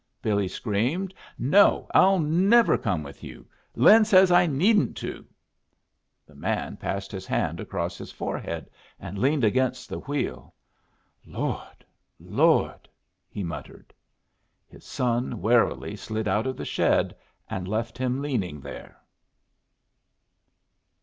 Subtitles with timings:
[0.19, 1.13] Billy screamed.
[1.37, 3.45] "No, I'll never come with you.
[3.75, 5.23] Lin says I needn't to."
[6.25, 10.55] The man passed his hand across his forehead, and leaned against the wheel.
[11.23, 11.85] "Lord,
[12.19, 12.89] Lord!"
[13.29, 13.93] he muttered.
[14.67, 17.15] His son warily slid out of the shed
[17.47, 18.99] and left him leaning there.